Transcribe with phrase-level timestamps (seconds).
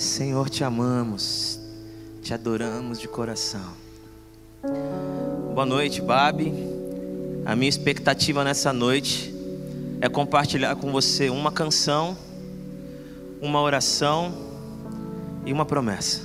[0.00, 1.60] Senhor, te amamos,
[2.22, 3.74] te adoramos de coração.
[5.52, 6.54] Boa noite, Babi.
[7.44, 9.30] A minha expectativa nessa noite
[10.00, 12.16] é compartilhar com você uma canção,
[13.42, 14.34] uma oração
[15.44, 16.22] e uma promessa.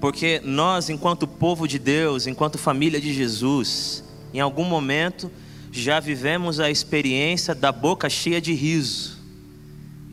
[0.00, 5.32] Porque nós, enquanto povo de Deus, enquanto família de Jesus, em algum momento
[5.72, 9.18] já vivemos a experiência da boca cheia de riso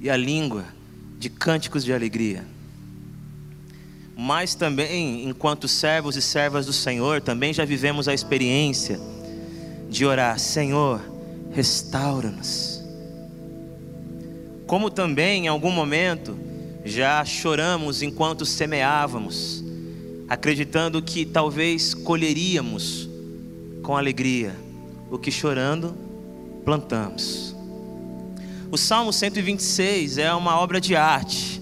[0.01, 0.78] e a língua
[1.19, 2.45] de cânticos de alegria.
[4.17, 8.99] Mas também, enquanto servos e servas do Senhor, também já vivemos a experiência
[9.89, 11.01] de orar: Senhor,
[11.51, 12.81] restaura-nos.
[14.65, 16.37] Como também, em algum momento,
[16.85, 19.63] já choramos enquanto semeávamos,
[20.27, 23.09] acreditando que talvez colheríamos
[23.81, 24.55] com alegria
[25.09, 25.95] o que chorando
[26.63, 27.48] plantamos.
[28.71, 31.59] O Salmo 126 é uma obra de arte.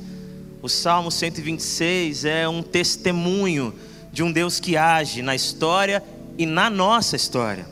[0.61, 3.73] O Salmo 126 é um testemunho
[4.11, 6.03] de um Deus que age na história
[6.38, 7.66] e na nossa história.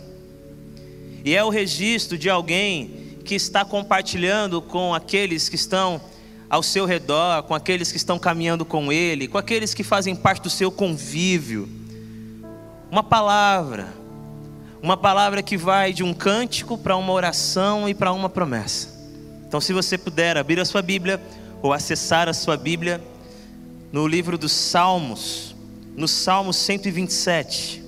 [1.26, 6.00] E é o registro de alguém que está compartilhando com aqueles que estão
[6.50, 10.44] ao seu redor, com aqueles que estão caminhando com ele, com aqueles que fazem parte
[10.44, 11.68] do seu convívio.
[12.90, 13.94] Uma palavra,
[14.82, 18.95] uma palavra que vai de um cântico para uma oração e para uma promessa.
[19.48, 21.22] Então, se você puder abrir a sua Bíblia
[21.62, 23.02] ou acessar a sua Bíblia
[23.92, 25.56] no livro dos Salmos,
[25.96, 27.84] no Salmo 127.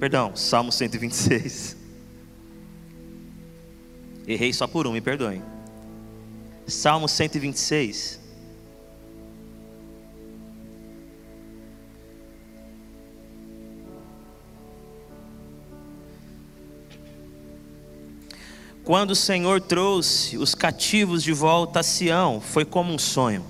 [0.00, 1.76] Perdão, Salmo 126.
[4.26, 5.42] Errei só por um, me perdoem.
[6.66, 8.23] Salmo 126.
[18.84, 23.42] Quando o Senhor trouxe os cativos de volta a Sião, foi como um sonho.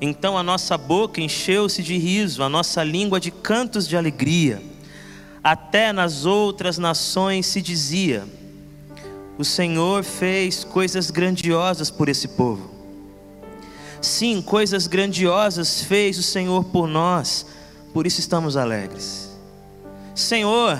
[0.00, 4.62] Então a nossa boca encheu-se de riso, a nossa língua de cantos de alegria.
[5.42, 8.26] Até nas outras nações se dizia:
[9.36, 12.72] O Senhor fez coisas grandiosas por esse povo.
[14.00, 17.44] Sim, coisas grandiosas fez o Senhor por nós,
[17.92, 19.30] por isso estamos alegres.
[20.14, 20.78] Senhor,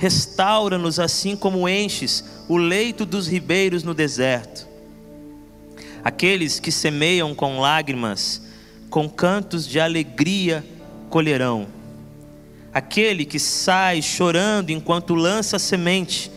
[0.00, 4.66] restaura-nos assim como enches o leito dos ribeiros no deserto.
[6.02, 8.40] Aqueles que semeiam com lágrimas,
[8.88, 10.64] com cantos de alegria
[11.10, 11.66] colherão.
[12.72, 16.32] Aquele que sai chorando enquanto lança semente,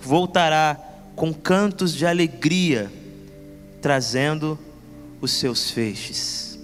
[0.00, 0.80] voltará
[1.14, 2.90] com cantos de alegria,
[3.82, 4.58] trazendo
[5.20, 6.58] os seus feixes.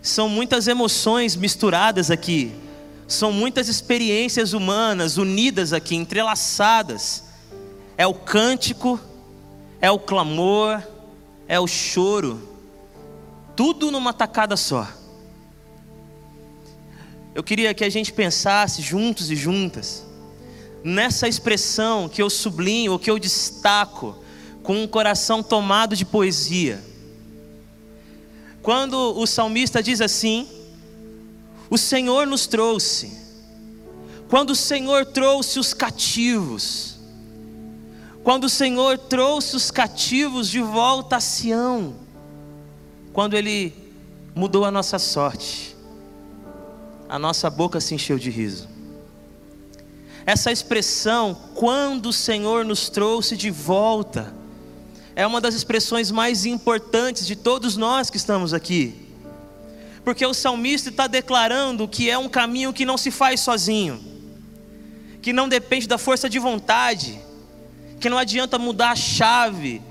[0.00, 2.64] São muitas emoções misturadas aqui
[3.08, 7.24] são muitas experiências humanas unidas aqui, entrelaçadas.
[7.96, 9.00] É o cântico,
[9.80, 10.82] é o clamor,
[11.48, 12.56] é o choro,
[13.54, 14.88] tudo numa tacada só.
[17.34, 20.04] Eu queria que a gente pensasse juntos e juntas
[20.82, 24.16] nessa expressão que eu sublinho, que eu destaco,
[24.62, 26.82] com um coração tomado de poesia.
[28.62, 30.48] Quando o salmista diz assim:
[31.70, 33.26] o Senhor nos trouxe.
[34.28, 36.96] Quando o Senhor trouxe os cativos,
[38.24, 41.94] quando o Senhor trouxe os cativos de volta a Sião,
[43.12, 43.72] quando Ele
[44.34, 45.76] mudou a nossa sorte,
[47.08, 48.68] a nossa boca se encheu de riso.
[50.24, 54.34] Essa expressão, quando o Senhor nos trouxe de volta,
[55.14, 59.05] é uma das expressões mais importantes de todos nós que estamos aqui
[60.06, 64.00] porque o salmista está declarando que é um caminho que não se faz sozinho,
[65.20, 67.18] que não depende da força de vontade,
[67.98, 69.82] que não adianta mudar a chave,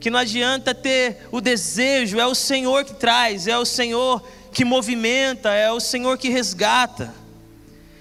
[0.00, 4.64] que não adianta ter o desejo, é o Senhor que traz, é o Senhor que
[4.64, 7.14] movimenta, é o Senhor que resgata.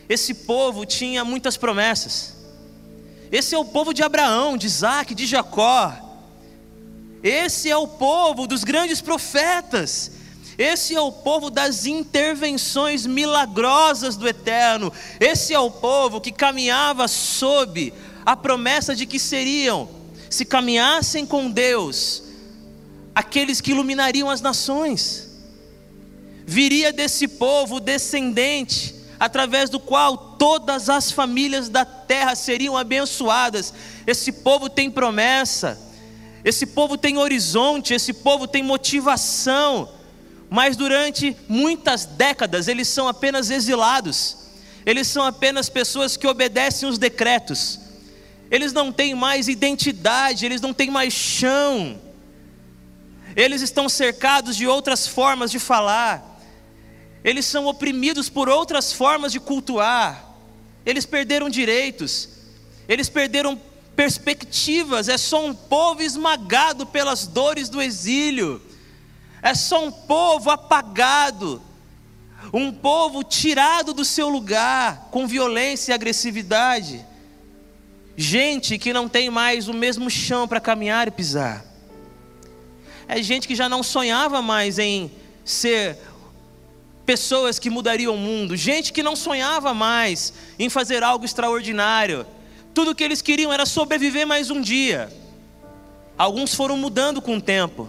[0.08, 2.34] Esse povo tinha muitas promessas.
[3.30, 5.94] Esse é o povo de Abraão, de Isaac, de Jacó.
[7.22, 10.16] Esse é o povo dos grandes profetas.
[10.58, 14.92] Esse é o povo das intervenções milagrosas do Eterno.
[15.20, 17.94] Esse é o povo que caminhava sob
[18.26, 19.88] a promessa de que seriam,
[20.30, 22.24] se caminhassem com Deus,
[23.14, 25.30] aqueles que iluminariam as nações.
[26.46, 33.74] Viria desse povo descendente, através do qual todas as famílias da terra seriam abençoadas.
[34.08, 35.80] Esse povo tem promessa,
[36.44, 39.97] esse povo tem horizonte, esse povo tem motivação
[40.50, 44.38] mas durante muitas décadas eles são apenas exilados,
[44.86, 47.80] eles são apenas pessoas que obedecem os decretos,
[48.50, 52.00] eles não têm mais identidade, eles não têm mais chão,
[53.36, 56.40] eles estão cercados de outras formas de falar,
[57.24, 60.34] eles são oprimidos por outras formas de cultuar,
[60.86, 62.30] eles perderam direitos,
[62.88, 63.60] eles perderam
[63.98, 68.62] perspectivas, é só um povo esmagado pelas dores do exílio,
[69.48, 71.62] é só um povo apagado,
[72.52, 77.06] um povo tirado do seu lugar com violência e agressividade,
[78.18, 81.64] gente que não tem mais o mesmo chão para caminhar e pisar,
[83.08, 85.10] é gente que já não sonhava mais em
[85.46, 85.98] ser
[87.06, 92.28] pessoas que mudariam o mundo, gente que não sonhava mais em fazer algo extraordinário,
[92.74, 95.10] tudo que eles queriam era sobreviver mais um dia.
[96.18, 97.88] Alguns foram mudando com o tempo,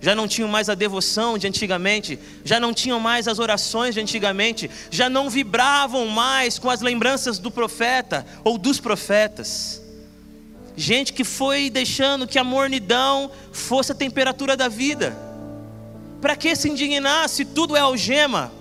[0.00, 4.00] já não tinham mais a devoção de antigamente, já não tinham mais as orações de
[4.00, 9.82] antigamente, já não vibravam mais com as lembranças do profeta ou dos profetas.
[10.76, 15.16] Gente que foi deixando que a mornidão fosse a temperatura da vida.
[16.20, 18.52] Para que se indignar se tudo é algema?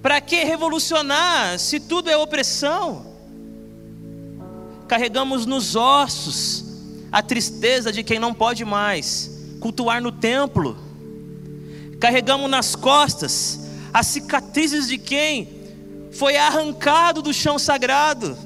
[0.00, 3.06] Para que revolucionar se tudo é opressão?
[4.86, 6.64] Carregamos nos ossos
[7.10, 9.29] a tristeza de quem não pode mais
[9.60, 10.76] cultuar no templo.
[12.00, 13.60] Carregamos nas costas
[13.92, 15.60] as cicatrizes de quem
[16.12, 18.36] foi arrancado do chão sagrado.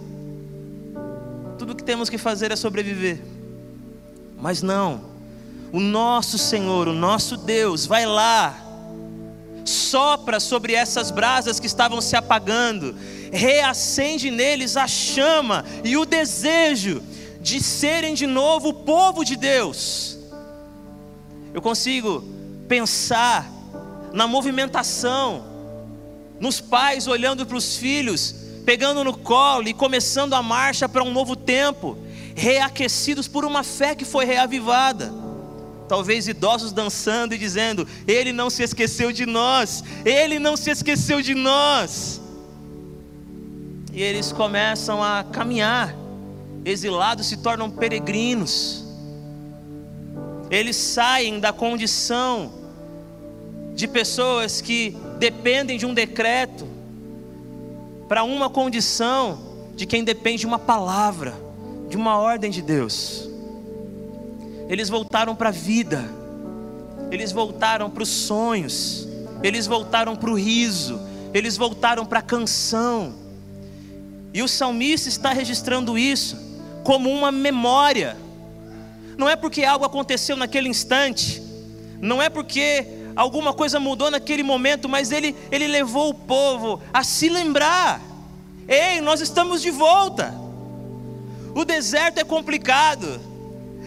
[1.58, 3.22] Tudo que temos que fazer é sobreviver.
[4.38, 5.14] Mas não
[5.74, 8.56] o nosso Senhor, o nosso Deus, vai lá,
[9.64, 12.94] sopra sobre essas brasas que estavam se apagando,
[13.32, 17.02] reacende neles a chama e o desejo
[17.40, 20.13] de serem de novo o povo de Deus.
[21.54, 22.24] Eu consigo
[22.66, 23.48] pensar
[24.12, 25.44] na movimentação,
[26.40, 28.34] nos pais olhando para os filhos,
[28.66, 31.96] pegando no colo e começando a marcha para um novo tempo,
[32.34, 35.14] reaquecidos por uma fé que foi reavivada.
[35.88, 41.22] Talvez idosos dançando e dizendo: Ele não se esqueceu de nós, Ele não se esqueceu
[41.22, 42.20] de nós.
[43.92, 45.94] E eles começam a caminhar,
[46.64, 48.83] exilados se tornam peregrinos,
[50.56, 52.52] eles saem da condição
[53.74, 56.66] de pessoas que dependem de um decreto,
[58.08, 59.38] para uma condição
[59.74, 61.34] de quem depende de uma palavra,
[61.88, 63.28] de uma ordem de Deus.
[64.68, 66.04] Eles voltaram para a vida,
[67.10, 69.08] eles voltaram para os sonhos,
[69.42, 71.00] eles voltaram para o riso,
[71.32, 73.12] eles voltaram para a canção.
[74.32, 76.36] E o salmista está registrando isso
[76.84, 78.23] como uma memória.
[79.16, 81.42] Não é porque algo aconteceu naquele instante,
[82.00, 87.04] não é porque alguma coisa mudou naquele momento, mas ele, ele levou o povo a
[87.04, 88.00] se lembrar:
[88.68, 90.34] ei, nós estamos de volta.
[91.54, 93.20] O deserto é complicado,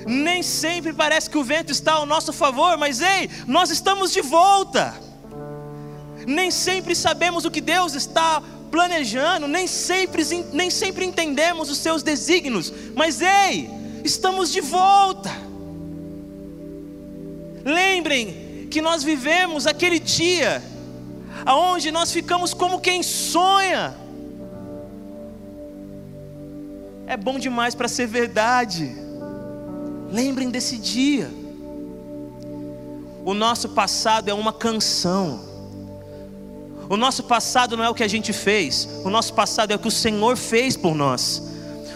[0.06, 4.22] nem sempre parece que o vento está ao nosso favor, mas ei, nós estamos de
[4.22, 4.94] volta.
[6.26, 8.42] Nem sempre sabemos o que Deus está
[8.72, 13.70] planejando, nem sempre, nem sempre entendemos os seus desígnios, mas ei,
[14.08, 15.32] estamos de volta.
[17.64, 20.64] Lembrem que nós vivemos aquele dia
[21.46, 23.96] aonde nós ficamos como quem sonha.
[27.06, 28.96] É bom demais para ser verdade.
[30.12, 31.30] Lembrem desse dia.
[33.26, 35.48] O nosso passado é uma canção.
[36.90, 39.80] O nosso passado não é o que a gente fez, o nosso passado é o
[39.80, 41.44] que o Senhor fez por nós.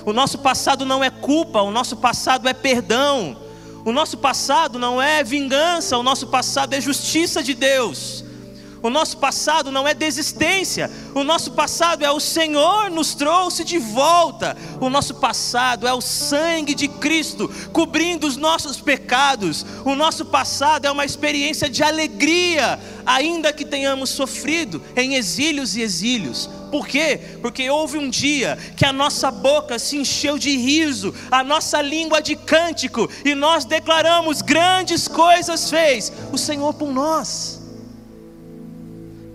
[0.06, 3.38] O nosso passado não é culpa, o nosso passado é perdão.
[3.84, 8.24] O nosso passado não é vingança, o nosso passado é justiça de Deus.
[8.84, 13.78] O nosso passado não é desistência, o nosso passado é o Senhor nos trouxe de
[13.78, 14.58] volta.
[14.80, 19.64] O nosso passado é o sangue de Cristo cobrindo os nossos pecados.
[19.86, 25.82] O nosso passado é uma experiência de alegria, ainda que tenhamos sofrido em exílios e
[25.82, 26.50] exílios.
[26.72, 27.20] Por quê?
[27.40, 32.20] Porque houve um dia que a nossa boca se encheu de riso, a nossa língua
[32.20, 37.61] de cântico, e nós declaramos: grandes coisas fez o Senhor por nós.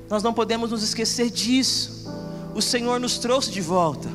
[0.09, 2.07] Nós não podemos nos esquecer disso.
[2.55, 4.09] O Senhor nos trouxe de volta,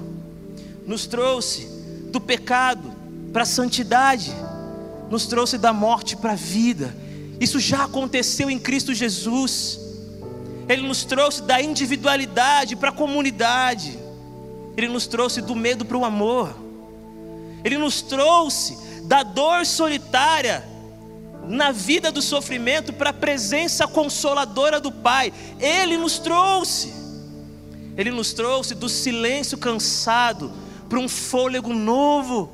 [0.88, 1.68] nos trouxe
[2.12, 2.92] do pecado
[3.32, 4.32] para a santidade,
[5.10, 6.96] nos trouxe da morte para a vida.
[7.40, 9.80] Isso já aconteceu em Cristo Jesus.
[10.68, 13.98] Ele nos trouxe da individualidade para a comunidade.
[14.78, 16.56] Ele nos trouxe do medo para o amor.
[17.64, 20.71] Ele nos trouxe da dor solitária
[21.52, 25.34] na vida do sofrimento para a presença consoladora do Pai.
[25.60, 26.94] Ele nos trouxe.
[27.98, 30.52] Ele nos trouxe do silêncio cansado
[30.88, 32.52] para um fôlego novo.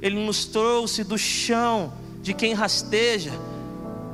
[0.00, 1.92] Ele nos trouxe do chão
[2.22, 3.32] de quem rasteja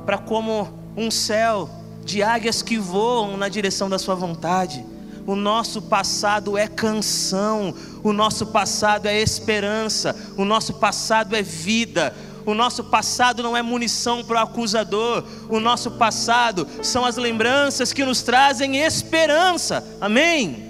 [0.05, 1.69] para como um céu
[2.03, 4.83] de águias que voam na direção da Sua vontade.
[5.27, 12.15] O nosso passado é canção, o nosso passado é esperança, o nosso passado é vida,
[12.47, 17.91] o nosso passado não é munição para o acusador, o nosso passado são as lembranças
[17.91, 20.65] que nos trazem esperança, amém?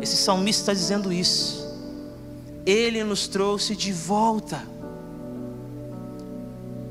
[0.00, 1.62] Esse salmista está dizendo isso,
[2.64, 4.62] ele nos trouxe de volta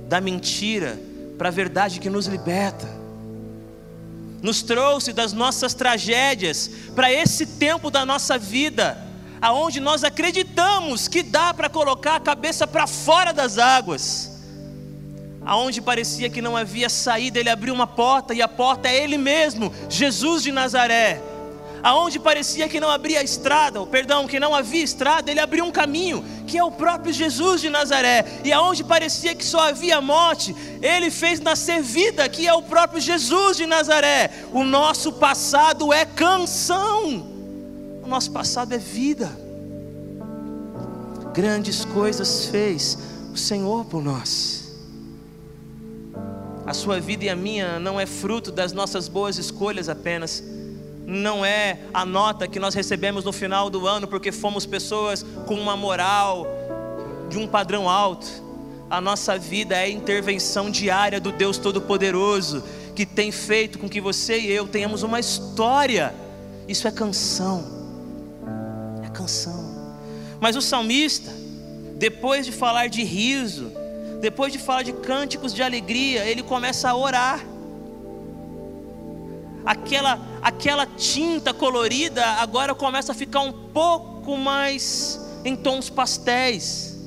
[0.08, 1.00] da mentira
[1.40, 2.88] para a verdade que nos liberta.
[4.44, 9.09] Nos trouxe das nossas tragédias para esse tempo da nossa vida,
[9.42, 14.30] aonde nós acreditamos que dá para colocar a cabeça para fora das águas.
[15.46, 19.18] Aonde parecia que não havia saída, ele abriu uma porta e a porta é ele
[19.18, 21.22] mesmo, Jesus de Nazaré
[21.84, 25.72] aonde parecia que não havia estrada, ou perdão, que não havia estrada, ele abriu um
[25.72, 30.56] caminho, que é o próprio Jesus de Nazaré, e aonde parecia que só havia morte,
[30.82, 34.30] ele fez nascer vida, que é o próprio Jesus de Nazaré.
[34.52, 37.39] O nosso passado é canção,
[38.10, 39.30] nosso passado é vida.
[41.34, 42.98] Grandes coisas fez
[43.34, 44.76] o Senhor por nós.
[46.66, 50.44] A sua vida e a minha não é fruto das nossas boas escolhas apenas
[51.10, 55.56] não é a nota que nós recebemos no final do ano porque fomos pessoas com
[55.56, 56.46] uma moral
[57.28, 58.28] de um padrão alto.
[58.90, 62.64] A nossa vida é a intervenção diária do Deus Todo-Poderoso
[62.96, 66.14] que tem feito com que você e eu tenhamos uma história.
[66.68, 67.79] Isso é canção.
[69.20, 69.94] Canção.
[70.40, 71.32] Mas o salmista,
[71.96, 73.72] depois de falar de riso,
[74.22, 77.46] depois de falar de cânticos de alegria, ele começa a orar
[79.70, 86.98] aquela, aquela tinta colorida agora começa a ficar um pouco mais em tons pastéis.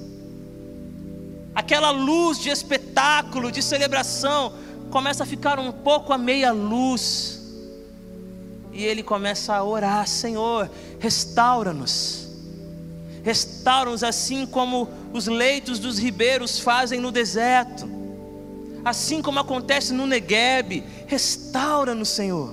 [1.55, 4.53] Aquela luz de espetáculo, de celebração,
[4.91, 7.42] começa a ficar um pouco a meia luz.
[8.73, 12.29] E ele começa a orar: Senhor, restaura-nos.
[13.23, 18.03] Restaura-nos assim como os leitos dos ribeiros fazem no deserto
[18.85, 22.53] assim como acontece no Negueb, restaura-nos, Senhor.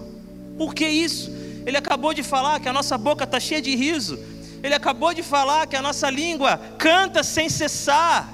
[0.57, 1.31] Por que isso?
[1.65, 4.19] Ele acabou de falar que a nossa boca está cheia de riso,
[4.61, 8.33] ele acabou de falar que a nossa língua canta sem cessar.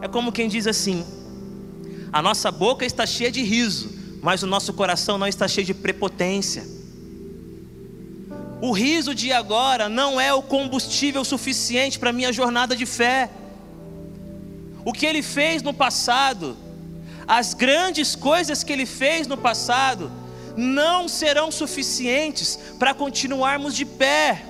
[0.00, 1.04] É como quem diz assim:
[2.12, 3.90] a nossa boca está cheia de riso,
[4.22, 6.64] mas o nosso coração não está cheio de prepotência.
[8.60, 13.28] O riso de agora não é o combustível suficiente para minha jornada de fé.
[14.84, 16.56] O que ele fez no passado
[17.26, 20.10] as grandes coisas que ele fez no passado
[20.56, 24.44] não serão suficientes para continuarmos de pé.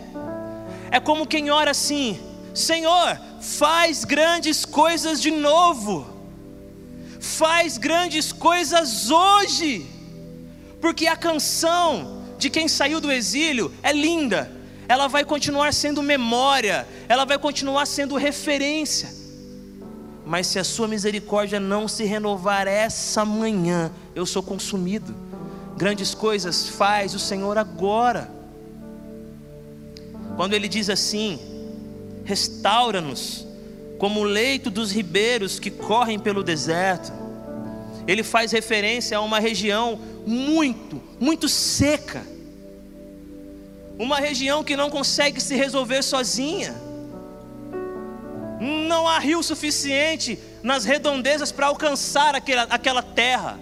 [0.90, 2.20] É como quem ora assim:
[2.54, 6.06] Senhor, faz grandes coisas de novo,
[7.22, 9.86] faz grandes coisas hoje,
[10.80, 14.52] porque a canção de quem saiu do exílio é linda,
[14.86, 19.22] ela vai continuar sendo memória, ela vai continuar sendo referência
[20.24, 25.14] mas se a sua misericórdia não se renovar essa manhã, eu sou consumido.
[25.76, 28.30] Grandes coisas faz o Senhor agora.
[30.36, 31.40] Quando ele diz assim:
[32.24, 33.46] restaura-nos,
[34.02, 37.12] como o leito dos ribeiros que correm pelo deserto.
[38.04, 42.26] Ele faz referência a uma região muito, muito seca,
[43.96, 46.74] uma região que não consegue se resolver sozinha
[48.60, 53.60] não há rio suficiente nas redondezas para alcançar aquela, aquela terra.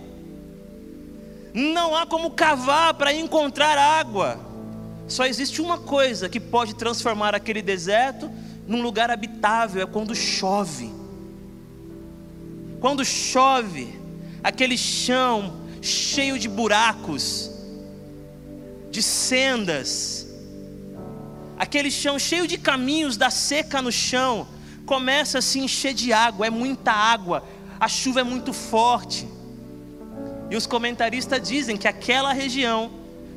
[1.53, 4.41] Não há como cavar para encontrar água.
[5.07, 8.31] Só existe uma coisa que pode transformar aquele deserto
[8.71, 10.93] num lugar habitável: é quando chove.
[12.81, 14.01] Quando chove,
[14.43, 17.51] aquele chão cheio de buracos,
[18.91, 20.27] de sendas,
[21.59, 24.47] aquele chão cheio de caminhos da seca no chão,
[24.87, 27.45] começa a se encher de água, é muita água,
[27.79, 29.29] a chuva é muito forte.
[30.49, 32.91] E os comentaristas dizem que aquela região,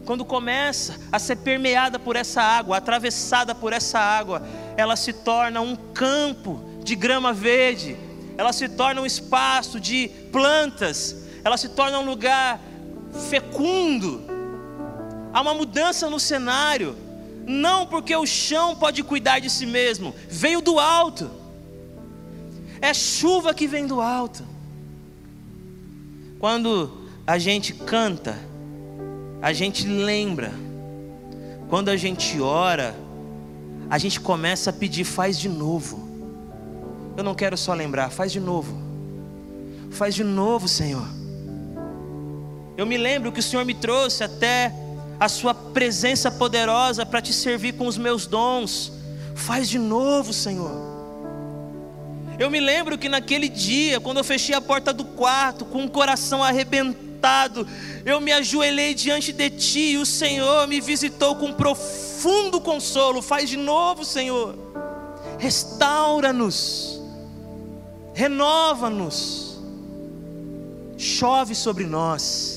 [0.06, 4.42] quando começa a ser permeada por essa água, atravessada por essa água,
[4.78, 7.98] ela se torna um campo de grama verde,
[8.38, 12.60] ela se torna um espaço de plantas, ela se torna um lugar
[13.30, 14.24] fecundo.
[15.34, 16.96] Há uma mudança no cenário,
[17.46, 21.44] não porque o chão pode cuidar de si mesmo, veio do alto
[22.84, 24.44] é chuva que vem do alto.
[26.38, 28.38] Quando a gente canta,
[29.42, 30.52] a gente lembra
[31.70, 32.94] quando a gente ora,
[33.94, 36.10] a gente começa a pedir, faz de novo.
[37.16, 38.76] Eu não quero só lembrar, faz de novo.
[39.92, 41.08] Faz de novo, Senhor.
[42.76, 44.74] Eu me lembro que o Senhor me trouxe até
[45.20, 48.92] a Sua presença poderosa para te servir com os meus dons.
[49.36, 50.72] Faz de novo, Senhor.
[52.40, 55.90] Eu me lembro que naquele dia, quando eu fechei a porta do quarto, com o
[55.92, 57.13] coração arrebentado,
[58.06, 63.22] eu me ajoelhei diante de Ti e o Senhor me visitou com profundo consolo.
[63.22, 64.56] Faz de novo, Senhor.
[65.40, 67.02] Restaura-nos,
[68.14, 69.58] renova-nos,
[70.98, 72.53] chove sobre nós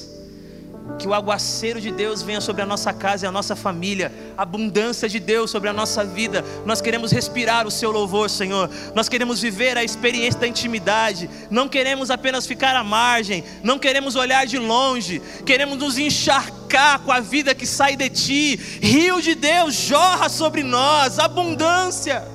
[0.99, 4.43] que o aguaceiro de Deus venha sobre a nossa casa e a nossa família, a
[4.43, 6.45] abundância de Deus sobre a nossa vida.
[6.65, 8.71] Nós queremos respirar o seu louvor, Senhor.
[8.95, 11.29] Nós queremos viver a experiência da intimidade.
[11.51, 15.21] Não queremos apenas ficar à margem, não queremos olhar de longe.
[15.45, 18.57] Queremos nos encharcar com a vida que sai de ti.
[18.81, 22.27] Rio de Deus jorra sobre nós, abundância.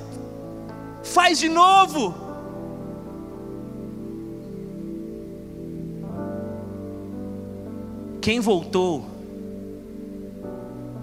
[1.02, 2.21] Faz de novo.
[8.22, 9.04] Quem voltou,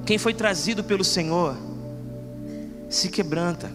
[0.05, 1.53] quem foi trazido pelo Senhor,
[2.87, 3.69] se quebranta.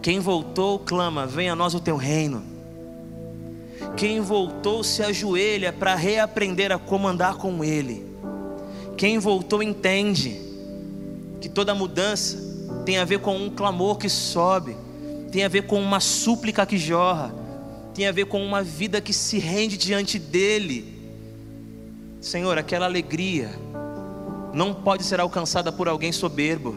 [0.00, 2.44] Quem voltou, clama: Venha a nós o teu reino.
[3.96, 8.06] Quem voltou, se ajoelha para reaprender a comandar com Ele.
[8.96, 10.40] Quem voltou, entende
[11.40, 12.38] que toda mudança
[12.86, 14.76] tem a ver com um clamor que sobe,
[15.32, 17.34] tem a ver com uma súplica que jorra,
[17.92, 20.91] tem a ver com uma vida que se rende diante dEle
[22.22, 23.50] Senhor, aquela alegria
[24.54, 26.76] não pode ser alcançada por alguém soberbo.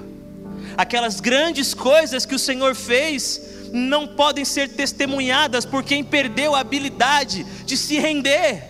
[0.75, 6.61] Aquelas grandes coisas que o Senhor fez não podem ser testemunhadas por quem perdeu a
[6.61, 8.63] habilidade de se render.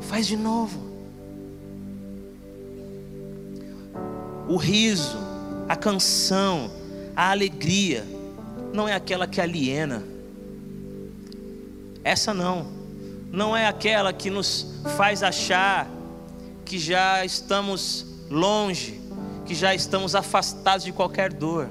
[0.00, 0.82] Faz de novo.
[4.48, 5.16] O riso,
[5.68, 6.72] a canção,
[7.14, 8.04] a alegria,
[8.72, 10.02] não é aquela que aliena.
[12.02, 12.73] Essa não
[13.34, 14.64] não é aquela que nos
[14.96, 15.90] faz achar
[16.64, 19.00] que já estamos longe,
[19.44, 21.68] que já estamos afastados de qualquer dor.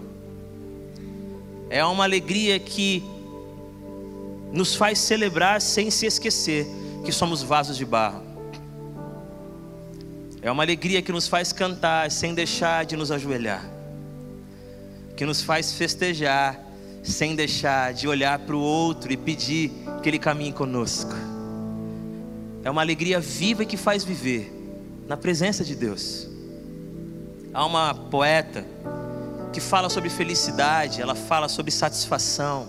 [1.70, 3.02] É uma alegria que
[4.52, 6.68] nos faz celebrar sem se esquecer
[7.06, 8.22] que somos vasos de barro.
[10.42, 13.66] É uma alegria que nos faz cantar sem deixar de nos ajoelhar,
[15.16, 16.60] que nos faz festejar
[17.02, 19.72] sem deixar de olhar para o outro e pedir
[20.02, 21.33] que ele caminhe conosco.
[22.64, 24.52] É uma alegria viva e que faz viver
[25.06, 26.28] na presença de Deus.
[27.54, 28.66] Há uma poeta
[29.52, 32.68] que fala sobre felicidade, ela fala sobre satisfação,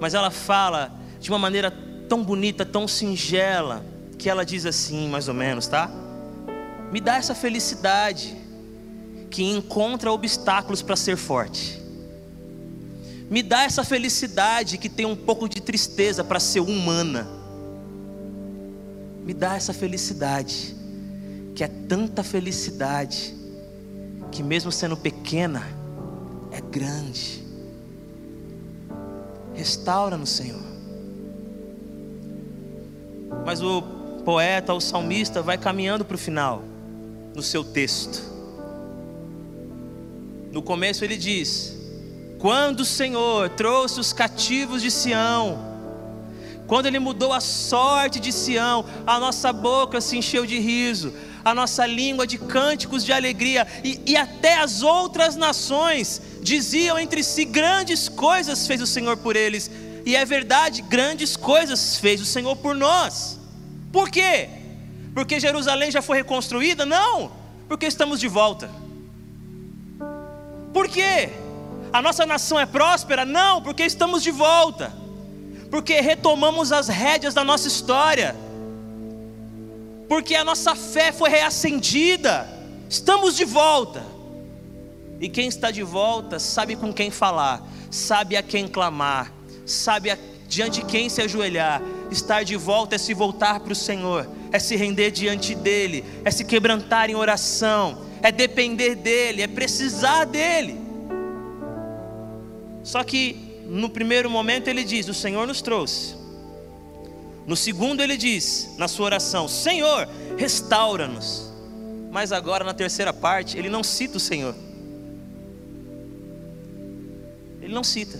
[0.00, 1.70] mas ela fala de uma maneira
[2.08, 3.84] tão bonita, tão singela,
[4.18, 5.90] que ela diz assim, mais ou menos, tá?
[6.90, 8.34] Me dá essa felicidade
[9.30, 11.80] que encontra obstáculos para ser forte.
[13.30, 17.41] Me dá essa felicidade que tem um pouco de tristeza para ser humana
[19.24, 20.74] me dá essa felicidade,
[21.54, 23.34] que é tanta felicidade,
[24.30, 25.62] que mesmo sendo pequena,
[26.50, 27.44] é grande.
[29.54, 30.62] Restaura-nos, Senhor.
[33.44, 33.82] Mas o
[34.24, 36.62] poeta, o salmista, vai caminhando para o final,
[37.34, 38.22] no seu texto.
[40.50, 41.76] No começo ele diz:
[42.38, 45.71] Quando o Senhor trouxe os cativos de Sião,
[46.72, 51.12] quando Ele mudou a sorte de Sião, a nossa boca se encheu de riso,
[51.44, 57.22] a nossa língua de cânticos de alegria, e, e até as outras nações diziam entre
[57.22, 59.70] si: grandes coisas fez o Senhor por eles.
[60.06, 63.38] E é verdade, grandes coisas fez o Senhor por nós.
[63.92, 64.48] Por quê?
[65.12, 66.86] Porque Jerusalém já foi reconstruída?
[66.86, 67.32] Não,
[67.68, 68.70] porque estamos de volta.
[70.72, 71.28] Por quê?
[71.92, 73.26] A nossa nação é próspera?
[73.26, 75.01] Não, porque estamos de volta
[75.72, 78.36] porque retomamos as rédeas da nossa história,
[80.06, 82.46] porque a nossa fé foi reacendida,
[82.90, 84.04] estamos de volta.
[85.18, 89.32] E quem está de volta sabe com quem falar, sabe a quem clamar,
[89.64, 91.80] sabe a, diante de quem se ajoelhar.
[92.10, 96.30] Estar de volta é se voltar para o Senhor, é se render diante dEle, é
[96.30, 100.78] se quebrantar em oração, é depender dEle, é precisar dEle.
[102.82, 106.14] Só que no primeiro momento ele diz: O Senhor nos trouxe.
[107.46, 111.50] No segundo ele diz, na sua oração: Senhor, restaura-nos.
[112.10, 114.54] Mas agora na terceira parte, ele não cita o Senhor.
[117.60, 118.18] Ele não cita.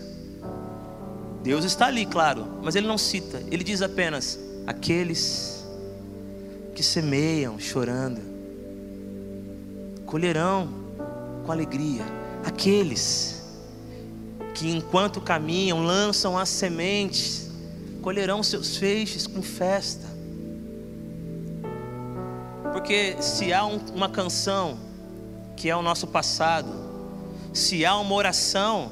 [1.42, 3.42] Deus está ali, claro, mas ele não cita.
[3.50, 5.64] Ele diz apenas: aqueles
[6.74, 8.20] que semeiam chorando.
[10.07, 10.68] colherão
[11.44, 12.02] com alegria.
[12.44, 13.32] Aqueles
[14.54, 17.50] que enquanto caminham lançam as sementes,
[18.02, 20.06] colherão seus feixes com festa.
[22.72, 24.78] Porque se há um, uma canção
[25.56, 26.68] que é o nosso passado,
[27.52, 28.90] se há uma oração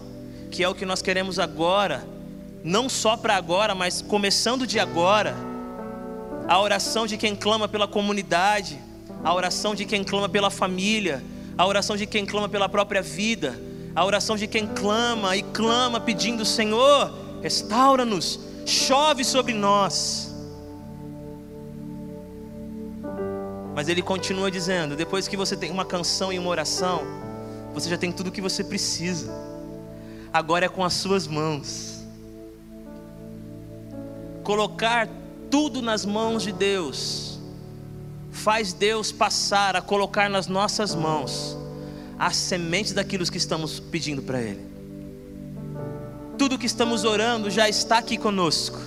[0.50, 2.06] que é o que nós queremos agora,
[2.62, 5.34] não só para agora, mas começando de agora,
[6.46, 8.78] a oração de quem clama pela comunidade,
[9.22, 11.22] a oração de quem clama pela família,
[11.56, 13.60] a oração de quem clama pela própria vida,
[13.94, 20.34] a oração de quem clama e clama pedindo: Senhor, restaura-nos, chove sobre nós.
[23.74, 27.02] Mas ele continua dizendo: depois que você tem uma canção e uma oração,
[27.74, 29.32] você já tem tudo o que você precisa,
[30.32, 32.04] agora é com as suas mãos.
[34.44, 35.08] Colocar
[35.50, 37.38] tudo nas mãos de Deus,
[38.30, 41.59] faz Deus passar a colocar nas nossas mãos
[42.20, 44.60] as sementes daquilo que estamos pedindo para Ele.
[46.36, 48.78] Tudo que estamos orando já está aqui conosco,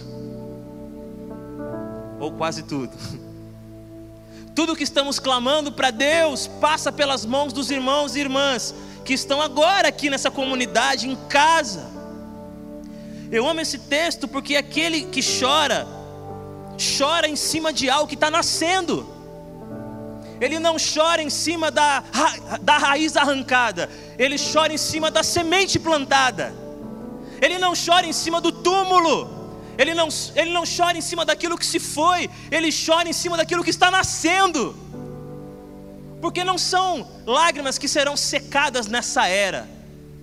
[2.20, 2.92] ou quase tudo.
[4.56, 9.42] Tudo que estamos clamando para Deus passa pelas mãos dos irmãos e irmãs que estão
[9.42, 11.90] agora aqui nessa comunidade, em casa.
[13.32, 15.88] Eu amo esse texto porque aquele que chora,
[17.00, 19.13] chora em cima de algo que está nascendo.
[20.44, 22.04] Ele não chora em cima da,
[22.62, 26.54] da raiz arrancada, ele chora em cima da semente plantada.
[27.42, 29.16] Ele não chora em cima do túmulo,
[29.78, 33.38] ele não, ele não chora em cima daquilo que se foi, ele chora em cima
[33.38, 34.76] daquilo que está nascendo.
[36.22, 39.68] Porque não são lágrimas que serão secadas nessa era.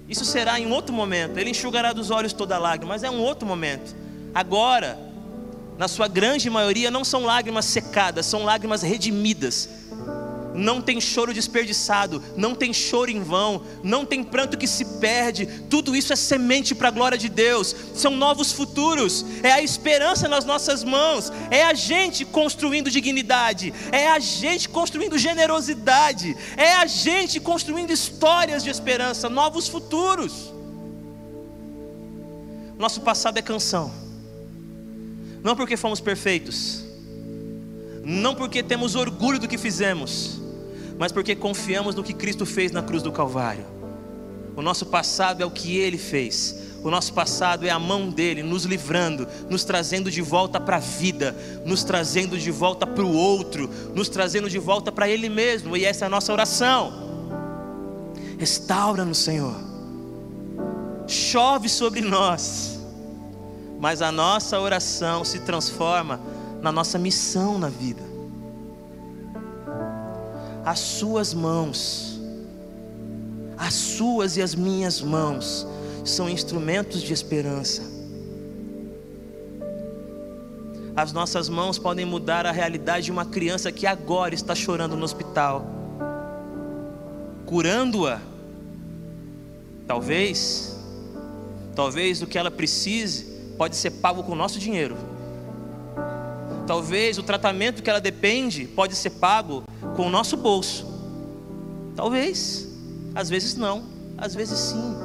[0.06, 1.38] Isso será em outro momento.
[1.38, 3.94] Ele enxugará dos olhos toda lágrima, mas é um outro momento.
[4.34, 4.98] Agora,
[5.80, 9.66] na sua grande maioria, não são lágrimas secadas, são lágrimas redimidas.
[10.54, 15.46] Não tem choro desperdiçado, não tem choro em vão, não tem pranto que se perde,
[15.70, 20.28] tudo isso é semente para a glória de Deus, são novos futuros, é a esperança
[20.28, 26.84] nas nossas mãos, é a gente construindo dignidade, é a gente construindo generosidade, é a
[26.84, 30.52] gente construindo histórias de esperança, novos futuros.
[32.76, 34.09] Nosso passado é canção
[35.42, 36.84] não porque fomos perfeitos,
[38.04, 40.40] não porque temos orgulho do que fizemos,
[40.98, 43.64] mas porque confiamos no que Cristo fez na cruz do Calvário.
[44.56, 48.42] O nosso passado é o que Ele fez, o nosso passado é a mão dele
[48.42, 53.14] nos livrando, nos trazendo de volta para a vida, nos trazendo de volta para o
[53.14, 57.08] outro, nos trazendo de volta para Ele mesmo, e essa é a nossa oração.
[58.38, 59.54] Restaura-nos, Senhor,
[61.06, 62.79] chove sobre nós
[63.80, 66.20] mas a nossa oração se transforma
[66.60, 68.02] na nossa missão na vida.
[70.62, 72.20] As suas mãos,
[73.56, 75.66] as suas e as minhas mãos,
[76.04, 77.82] são instrumentos de esperança.
[80.94, 85.04] As nossas mãos podem mudar a realidade de uma criança que agora está chorando no
[85.04, 85.64] hospital,
[87.46, 88.20] curando-a.
[89.86, 90.76] Talvez,
[91.74, 93.29] talvez o que ela precise
[93.60, 94.96] pode ser pago com o nosso dinheiro.
[96.66, 100.86] Talvez o tratamento que ela depende pode ser pago com o nosso bolso.
[101.94, 102.66] Talvez,
[103.14, 103.84] às vezes não,
[104.16, 104.96] às vezes sim.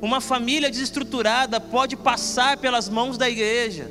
[0.00, 3.88] Uma família desestruturada pode passar pelas mãos da igreja.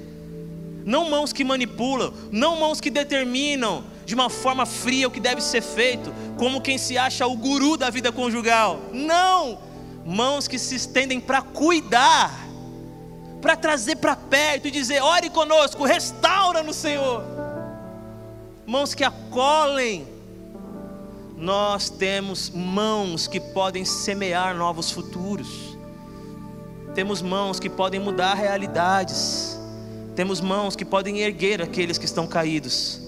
[0.84, 5.40] Não mãos que manipulam, não mãos que determinam de uma forma fria o que deve
[5.40, 8.78] ser feito, como quem se acha o guru da vida conjugal.
[8.92, 9.71] Não!
[10.06, 12.32] Mãos que se estendem para cuidar,
[13.42, 17.24] para trazer para perto e dizer: ore conosco, restaura no Senhor.
[18.66, 20.08] Mãos que acolhem.
[21.36, 25.76] Nós temos mãos que podem semear novos futuros.
[26.94, 29.60] Temos mãos que podem mudar realidades.
[30.16, 33.02] Temos mãos que podem erguer aqueles que estão caídos.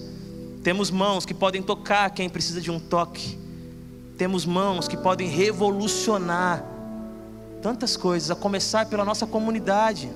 [0.64, 3.38] Temos mãos que podem tocar quem precisa de um toque.
[4.18, 6.73] Temos mãos que podem revolucionar
[7.64, 10.10] tantas coisas, a começar pela nossa comunidade.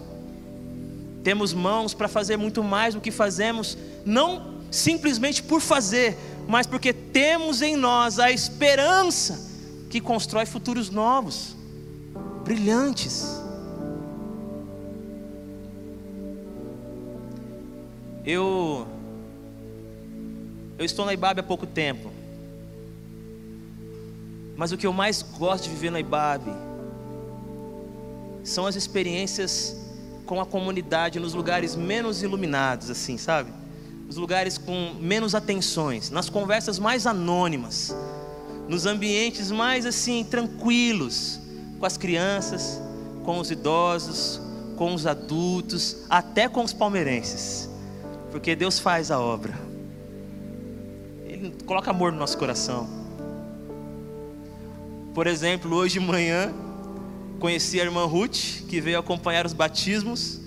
[1.24, 6.14] Temos mãos para fazer muito mais do que fazemos, não simplesmente por fazer,
[6.46, 9.48] mas porque temos em nós a esperança
[9.88, 11.56] que constrói futuros novos,
[12.44, 13.40] brilhantes.
[18.26, 18.86] Eu
[20.78, 22.12] eu estou na Ibabe há pouco tempo.
[24.54, 26.67] Mas o que eu mais gosto de viver na Ibabe
[28.48, 29.76] são as experiências
[30.26, 33.50] com a comunidade nos lugares menos iluminados, assim, sabe?
[34.08, 37.94] os lugares com menos atenções, nas conversas mais anônimas,
[38.66, 41.38] nos ambientes mais assim tranquilos,
[41.78, 42.80] com as crianças,
[43.22, 44.40] com os idosos,
[44.76, 47.68] com os adultos, até com os palmeirenses,
[48.30, 49.54] porque Deus faz a obra,
[51.26, 52.88] Ele coloca amor no nosso coração.
[55.12, 56.52] Por exemplo, hoje de manhã,
[57.38, 60.40] conheci a irmã Ruth, que veio acompanhar os batismos.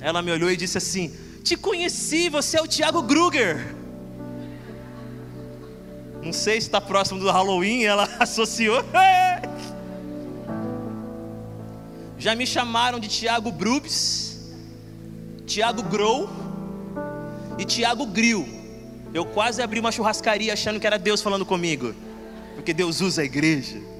[0.00, 3.74] Ela me olhou e disse assim: Te conheci, você é o Tiago Gruger.
[6.22, 8.82] Não sei se está próximo do Halloween, ela associou.
[12.18, 14.52] Já me chamaram de Tiago Brubs,
[15.44, 16.30] Tiago Grow
[17.58, 18.46] e Tiago Grill.
[19.12, 21.94] Eu quase abri uma churrascaria achando que era Deus falando comigo,
[22.54, 23.91] porque Deus usa a igreja.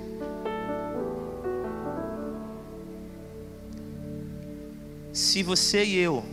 [5.13, 6.25] Se você e eu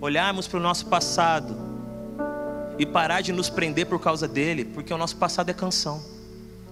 [0.00, 1.54] olharmos para o nosso passado
[2.78, 6.02] e parar de nos prender por causa dele, porque o nosso passado é canção,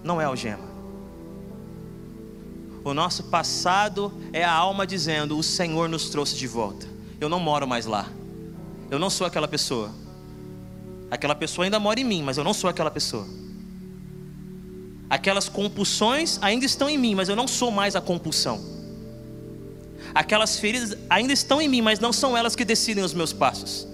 [0.02, 0.70] não é algema.
[2.82, 6.86] O nosso passado é a alma dizendo: O Senhor nos trouxe de volta.
[7.20, 8.08] Eu não moro mais lá.
[8.90, 9.90] Eu não sou aquela pessoa.
[11.10, 13.26] Aquela pessoa ainda mora em mim, mas eu não sou aquela pessoa.
[15.10, 18.80] Aquelas compulsões ainda estão em mim, mas eu não sou mais a compulsão.
[20.14, 23.87] Aquelas feridas ainda estão em mim, mas não são elas que decidem os meus passos.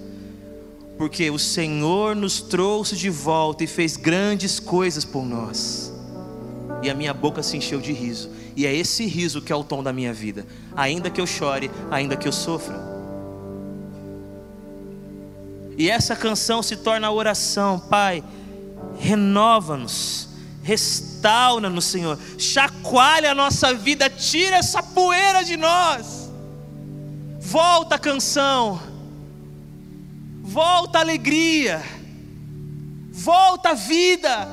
[0.97, 5.93] Porque o Senhor nos trouxe de volta e fez grandes coisas por nós.
[6.83, 9.63] E a minha boca se encheu de riso e é esse riso que é o
[9.63, 12.75] tom da minha vida, ainda que eu chore, ainda que eu sofra.
[15.77, 18.25] E essa canção se torna a oração, Pai,
[18.99, 20.31] renova-nos,
[20.67, 26.29] restaura-nos, Senhor, chacoalha a nossa vida, tira essa poeira de nós.
[27.39, 28.83] Volta a canção,
[30.43, 31.81] volta a alegria,
[33.13, 34.49] volta a vida.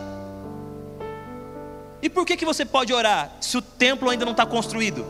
[1.99, 5.04] E por que, que você pode orar se o templo ainda não está construído?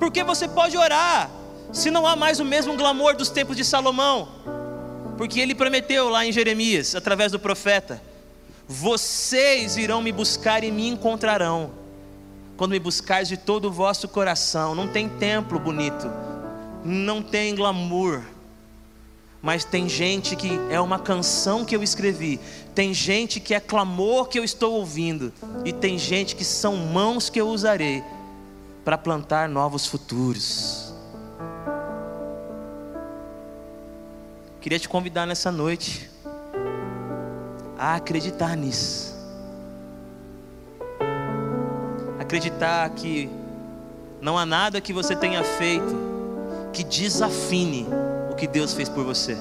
[0.00, 1.30] Por que você pode orar
[1.72, 4.28] se não há mais o mesmo glamour dos tempos de Salomão?
[5.16, 8.07] Porque ele prometeu lá em Jeremias, através do profeta:
[8.68, 11.70] Vocês irão me buscar e me encontrarão,
[12.56, 14.74] quando me buscares de todo o vosso coração.
[14.74, 16.06] Não tem templo bonito,
[16.84, 18.22] não tem glamour
[19.40, 22.40] mas tem gente que é uma canção que eu escrevi,
[22.74, 25.32] tem gente que é clamor que eu estou ouvindo,
[25.64, 28.02] e tem gente que são mãos que eu usarei
[28.84, 30.92] para plantar novos futuros.
[34.60, 36.10] Queria te convidar nessa noite
[37.78, 39.16] a acreditar nisso.
[42.18, 43.30] Acreditar que
[44.20, 46.08] não há nada que você tenha feito
[46.72, 47.86] que desafine
[48.38, 49.36] que Deus fez por você.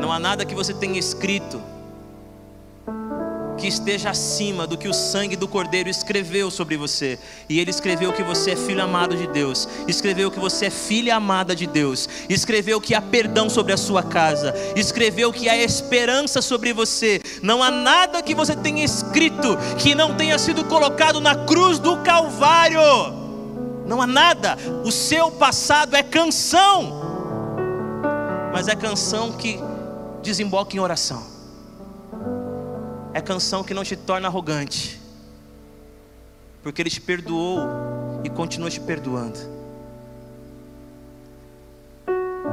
[0.00, 1.60] Não há nada que você tenha escrito
[3.62, 7.16] que esteja acima do que o sangue do Cordeiro escreveu sobre você.
[7.48, 11.14] E ele escreveu que você é filho amado de Deus, escreveu que você é filha
[11.14, 16.42] amada de Deus, escreveu que há perdão sobre a sua casa, escreveu que há esperança
[16.42, 17.22] sobre você.
[17.40, 21.98] Não há nada que você tenha escrito que não tenha sido colocado na cruz do
[21.98, 23.22] Calvário
[23.86, 24.56] não há nada.
[24.84, 27.00] O seu passado é canção,
[28.52, 29.60] mas é canção que
[30.22, 31.31] desemboca em oração,
[33.14, 35.00] é canção que não te torna arrogante,
[36.62, 37.60] porque Ele te perdoou
[38.24, 39.38] e continua te perdoando.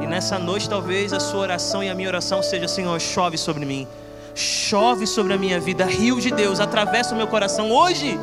[0.01, 3.65] E nessa noite, talvez a sua oração e a minha oração seja: Senhor, chove sobre
[3.65, 3.87] mim,
[4.35, 8.17] chove sobre a minha vida, rio de Deus, atravessa o meu coração hoje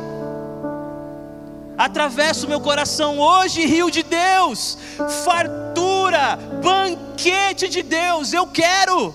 [1.77, 4.77] atravessa o meu coração hoje, rio de Deus,
[5.23, 9.13] fartura, banquete de Deus, eu quero.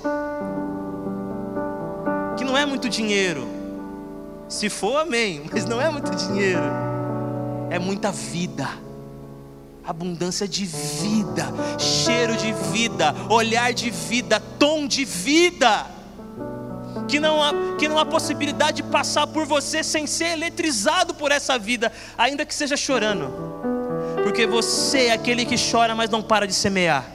[2.43, 3.47] Que não é muito dinheiro,
[4.49, 6.65] se for, amém, mas não é muito dinheiro,
[7.71, 8.69] é muita vida.
[9.85, 11.47] Abundância de vida,
[11.79, 15.87] cheiro de vida, olhar de vida, tom de vida.
[17.07, 21.31] Que não há, que não há possibilidade de passar por você sem ser eletrizado por
[21.31, 23.31] essa vida, ainda que seja chorando,
[24.25, 27.07] porque você é aquele que chora, mas não para de semear,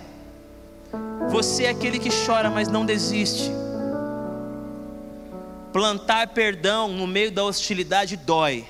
[1.30, 3.67] você é aquele que chora, mas não desiste.
[5.78, 8.66] Plantar perdão no meio da hostilidade dói,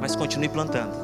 [0.00, 0.94] mas continue plantando.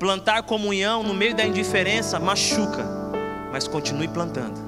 [0.00, 2.84] Plantar comunhão no meio da indiferença machuca,
[3.52, 4.60] mas continue plantando.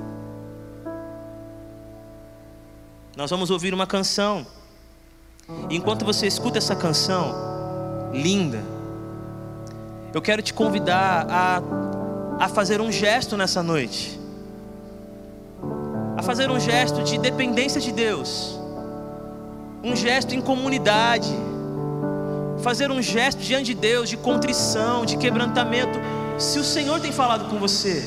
[3.16, 4.46] Nós vamos ouvir uma canção.
[5.68, 7.35] Enquanto você escuta essa canção
[8.12, 8.62] linda,
[10.14, 11.61] eu quero te convidar a,
[12.44, 14.20] a fazer um gesto nessa noite,
[16.16, 18.59] a fazer um gesto de dependência de Deus,
[19.85, 21.29] um gesto em comunidade,
[22.62, 25.98] fazer um gesto diante de Deus de contrição, de quebrantamento.
[26.38, 28.02] Se o Senhor tem falado com você,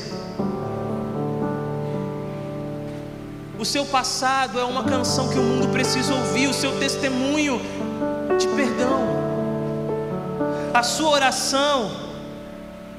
[3.58, 7.60] o seu passado é uma canção que o mundo precisa ouvir, o seu testemunho
[8.38, 9.20] de perdão.
[10.74, 11.90] A sua oração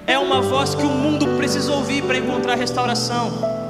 [0.08, 3.61] é uma voz que o mundo precisa ouvir para encontrar restauração.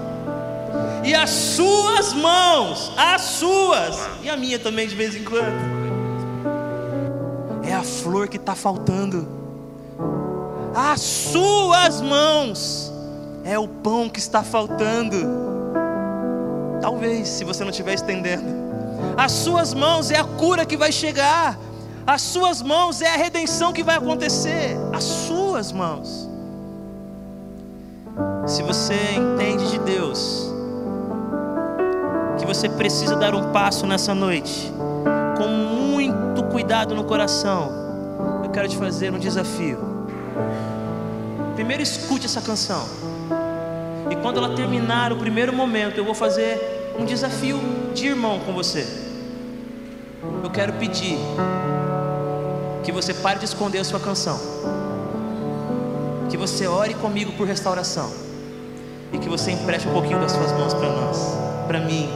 [1.04, 5.82] E as suas mãos, as suas, e a minha também de vez em quando,
[7.64, 9.28] é a flor que está faltando.
[10.76, 12.92] As suas mãos
[13.44, 15.18] é o pão que está faltando.
[16.82, 18.62] Talvez, se você não estiver estendendo.
[19.18, 21.58] As suas mãos é a cura que vai chegar.
[22.06, 24.78] As suas mãos é a redenção que vai acontecer.
[24.94, 26.30] As suas mãos.
[28.48, 30.51] Se você entende de Deus,
[32.42, 34.74] que você precisa dar um passo nessa noite,
[35.38, 37.72] com muito cuidado no coração,
[38.44, 39.78] eu quero te fazer um desafio.
[41.54, 42.84] Primeiro escute essa canção.
[44.10, 47.60] E quando ela terminar o primeiro momento, eu vou fazer um desafio
[47.94, 48.88] de irmão com você.
[50.44, 51.20] Eu quero pedir
[52.84, 54.40] que você pare de esconder a sua canção,
[56.28, 58.12] que você ore comigo por restauração
[59.14, 62.10] e que você empreste um pouquinho das suas mãos para nós, para mim,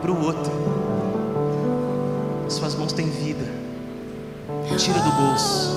[0.00, 0.52] para o outro.
[2.46, 3.44] As suas mãos têm vida,
[4.76, 5.76] tira do bolso.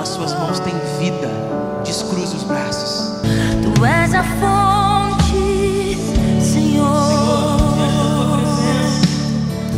[0.00, 1.30] As suas mãos têm vida,
[1.84, 3.22] descruze os braços.
[3.62, 5.96] Tu és a fonte,
[6.40, 7.58] Senhor.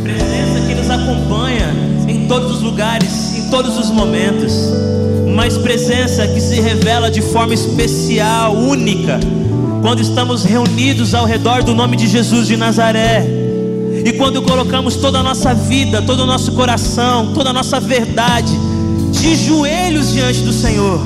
[0.03, 1.73] Presença que nos acompanha
[2.07, 4.53] em todos os lugares, em todos os momentos,
[5.35, 9.19] mas presença que se revela de forma especial, única,
[9.87, 13.25] quando estamos reunidos ao redor do nome de Jesus de Nazaré.
[14.05, 18.51] E quando colocamos toda a nossa vida, todo o nosso coração, toda a nossa verdade
[19.13, 20.99] de joelhos diante do Senhor.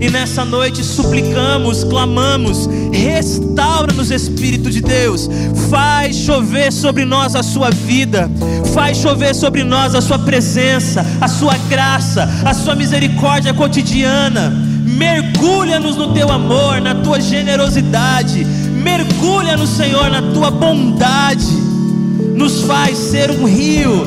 [0.00, 5.30] E nessa noite suplicamos, clamamos, restaura-nos, Espírito de Deus,
[5.70, 8.28] faz chover sobre nós a sua vida,
[8.74, 14.65] faz chover sobre nós a sua presença, a sua graça, a sua misericórdia cotidiana.
[14.86, 21.46] Mergulha-nos no teu amor, na tua generosidade, mergulha-nos, Senhor, na tua bondade,
[22.34, 24.06] nos faz ser um rio,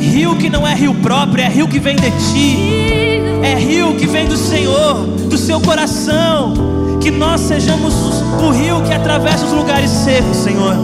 [0.00, 3.06] rio que não é rio próprio, é rio que vem de ti
[3.46, 6.54] é rio que vem do Senhor, do seu coração.
[7.00, 7.94] Que nós sejamos
[8.42, 10.74] o rio que atravessa os lugares secos, Senhor.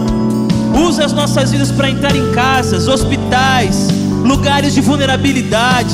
[0.87, 3.89] Usa as nossas vidas para entrar em casas, hospitais,
[4.23, 5.93] lugares de vulnerabilidade.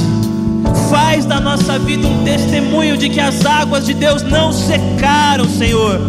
[0.89, 5.99] Faz da nossa vida um testemunho de que as águas de Deus não secaram, Senhor.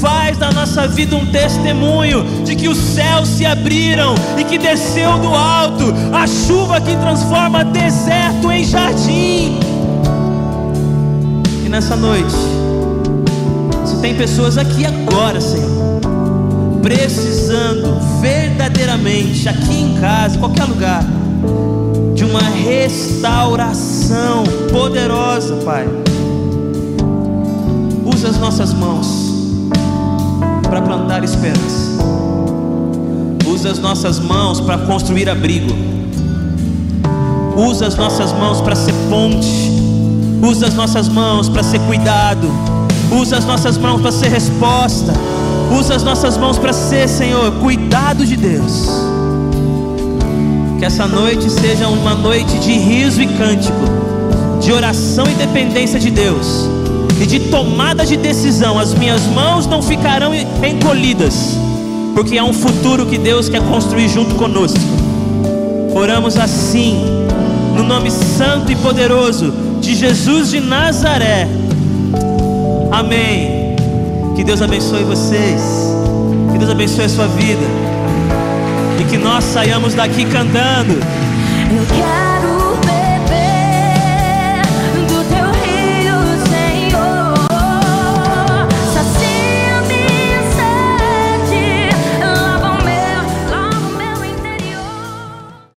[0.00, 5.18] Faz da nossa vida um testemunho de que os céus se abriram e que desceu
[5.18, 9.74] do alto a chuva que transforma deserto em jardim
[11.74, 12.32] nessa noite,
[13.84, 16.00] se tem pessoas aqui agora, Senhor,
[16.80, 21.04] precisando verdadeiramente, aqui em casa, em qualquer lugar,
[22.34, 24.42] uma restauração
[24.72, 25.88] poderosa, Pai.
[28.04, 29.06] Usa as nossas mãos
[30.68, 31.94] para plantar esperança.
[33.46, 35.72] Usa as nossas mãos para construir abrigo.
[37.56, 39.72] Usa as nossas mãos para ser ponte
[40.42, 42.48] Usa as nossas mãos para ser cuidado.
[43.12, 45.12] Usa as nossas mãos para ser resposta.
[45.78, 49.13] Usa as nossas mãos para ser, Senhor, cuidado de Deus.
[50.78, 53.78] Que essa noite seja uma noite de riso e cântico,
[54.60, 56.68] de oração e dependência de Deus,
[57.20, 58.78] e de tomada de decisão.
[58.78, 61.56] As minhas mãos não ficarão encolhidas,
[62.14, 64.78] porque é um futuro que Deus quer construir junto conosco.
[65.94, 67.04] Oramos assim,
[67.76, 71.48] no nome santo e poderoso de Jesus de Nazaré.
[72.90, 73.76] Amém.
[74.34, 75.60] Que Deus abençoe vocês.
[76.52, 77.83] Que Deus abençoe a sua vida.
[78.98, 80.94] E que nós saiamos daqui cantando.
[80.94, 82.23] Eu quero